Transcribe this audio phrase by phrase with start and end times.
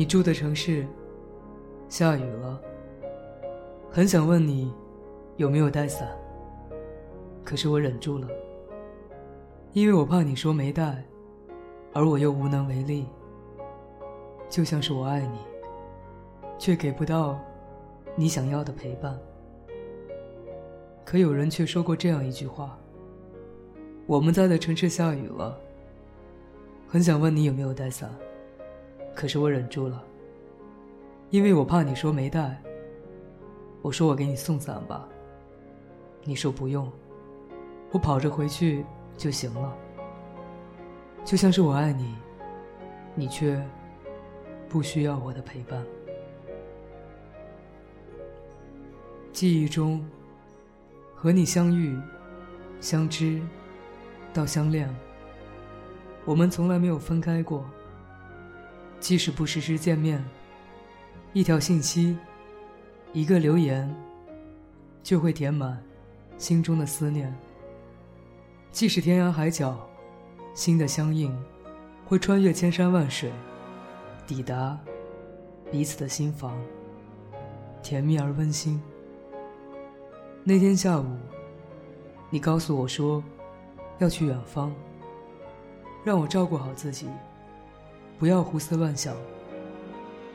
[0.00, 0.86] 你住的城市
[1.90, 2.58] 下雨了，
[3.90, 4.72] 很想问你
[5.36, 6.08] 有没有带伞，
[7.44, 8.26] 可是我忍住了，
[9.74, 11.04] 因为我怕你说没带，
[11.92, 13.04] 而我又无能为力。
[14.48, 15.38] 就像是我爱你，
[16.58, 17.38] 却给不到
[18.16, 19.14] 你想要的陪伴。
[21.04, 22.78] 可有人却说过这样一句话：
[24.06, 25.60] 我们在的城市下雨了，
[26.88, 28.10] 很想问你有没有带伞。
[29.14, 30.02] 可是我忍住了，
[31.30, 32.60] 因为我怕你说没带。
[33.82, 35.08] 我说我给你送伞吧，
[36.24, 36.90] 你说不用，
[37.92, 38.84] 我跑着回去
[39.16, 39.74] 就行了。
[41.24, 42.14] 就像是我爱你，
[43.14, 43.58] 你却
[44.68, 45.82] 不需要我的陪伴。
[49.32, 50.04] 记忆中，
[51.14, 51.98] 和你相遇、
[52.80, 53.40] 相知
[54.34, 54.94] 到相恋，
[56.26, 57.64] 我们从来没有分开过。
[59.00, 60.22] 即使不时时见面，
[61.32, 62.16] 一条信息，
[63.14, 63.92] 一个留言，
[65.02, 65.82] 就会填满
[66.36, 67.34] 心中的思念。
[68.70, 69.88] 即使天涯海角，
[70.54, 71.34] 心的相应，
[72.04, 73.32] 会穿越千山万水，
[74.26, 74.78] 抵达
[75.72, 76.56] 彼此的心房，
[77.82, 78.80] 甜蜜而温馨。
[80.44, 81.06] 那天下午，
[82.28, 83.24] 你告诉我说
[83.98, 84.72] 要去远方，
[86.04, 87.08] 让我照顾好自己。
[88.20, 89.16] 不要胡思乱想，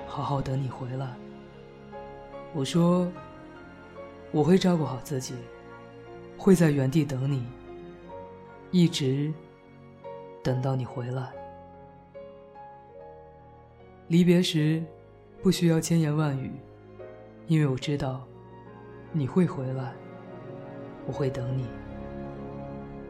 [0.08, 1.08] 好好等你回来。
[2.52, 3.08] 我说，
[4.32, 5.36] 我会照顾好自己，
[6.36, 7.46] 会在原地等你，
[8.72, 9.32] 一直
[10.42, 11.32] 等到你回来。
[14.08, 14.84] 离别时，
[15.44, 16.52] 不需要千言万语，
[17.46, 18.26] 因为我知道
[19.12, 19.94] 你会回来，
[21.06, 21.68] 我会等你。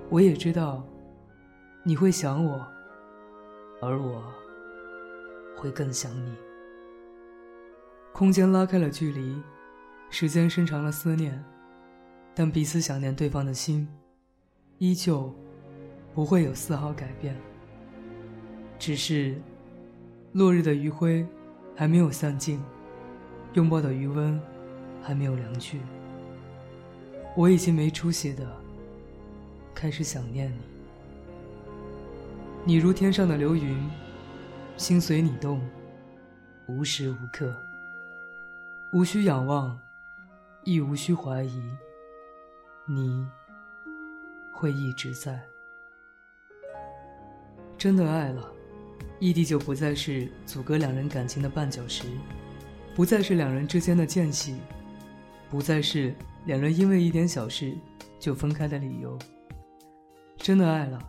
[0.10, 0.84] 我也知道
[1.82, 2.68] 你会想我，
[3.82, 4.22] 而我。
[5.56, 6.36] 会更想你。
[8.14, 9.42] 空间拉开了距离，
[10.10, 11.44] 时间伸长了思念，
[12.34, 13.88] 但彼此想念对方的心，
[14.78, 15.34] 依旧
[16.14, 17.36] 不会有丝毫改变。
[18.80, 19.36] 只是，
[20.34, 21.28] 落日的余晖
[21.76, 22.64] 还没有散尽，
[23.54, 24.40] 拥抱的余温
[25.02, 25.80] 还没有凉去。
[27.36, 28.46] 我已经没出息的
[29.74, 30.60] 开始想念你。
[32.64, 34.05] 你如天上的流云。
[34.78, 35.62] 心随你动，
[36.68, 37.56] 无时无刻，
[38.92, 39.80] 无需仰望，
[40.66, 41.62] 亦无需怀疑，
[42.86, 43.26] 你
[44.52, 45.42] 会一直在。
[47.78, 48.52] 真的爱了，
[49.20, 52.04] 异地就不再是阻隔两人感情的绊脚石，
[52.94, 54.58] 不再是两人之间的间隙，
[55.50, 56.14] 不再是
[56.46, 57.74] 两人因为一点小事
[58.20, 59.18] 就分开的理由。
[60.38, 61.00] 真的爱了，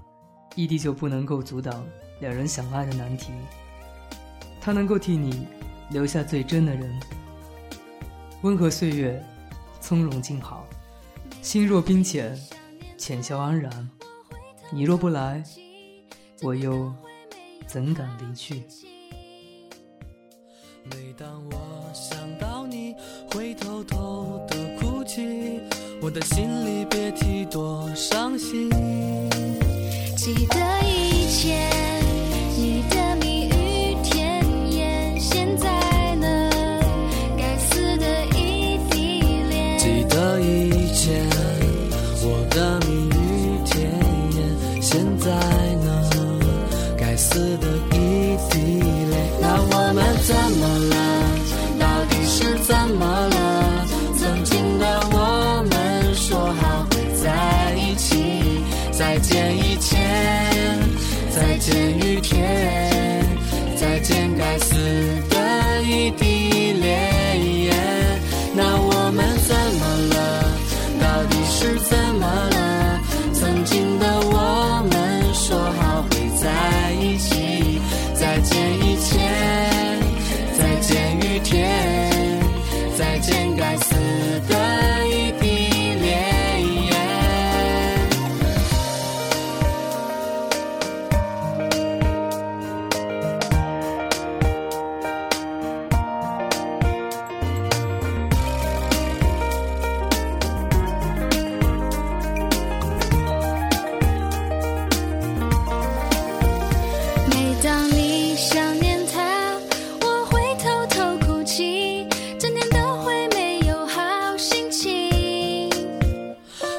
[0.54, 1.84] 异地就不能够阻挡。
[2.21, 3.32] 两人相爱的难题，
[4.60, 5.47] 他能够替你
[5.91, 6.99] 留下最真的人。
[8.43, 9.22] 温和岁月，
[9.81, 10.65] 从容静好，
[11.43, 12.38] 心若冰浅，
[12.97, 13.91] 浅笑安然。
[14.71, 15.43] 你若不来，
[16.43, 16.93] 我又
[17.66, 18.62] 怎敢离去？
[20.84, 22.94] 每当我想到你，
[23.33, 25.60] 会偷偷的哭泣，
[26.00, 28.85] 我的心里别提多伤心。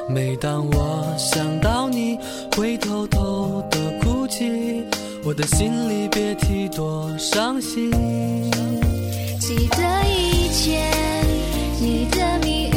[0.09, 2.17] 每当我想到你
[2.55, 4.81] 会偷偷的哭泣，
[5.23, 7.91] 我的心里别提多伤心。
[9.39, 9.77] 记得
[10.07, 10.93] 以前
[11.81, 12.76] 你的秘密。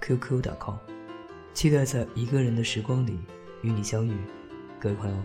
[0.00, 0.76] qq.com，
[1.52, 3.18] 期待在一个人的时光里
[3.62, 4.16] 与你相遇，
[4.80, 5.16] 各位朋友，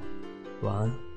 [0.62, 1.13] 晚安。